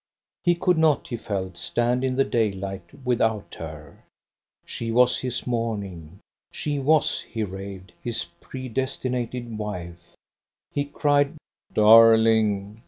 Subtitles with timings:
[0.43, 4.03] He could not, he felt, stand in the daylight without her.
[4.65, 6.17] She was his morning.
[6.51, 10.15] She was, he raved, his predestinated wife.
[10.71, 11.35] He cried,
[11.71, 12.79] "Darling!"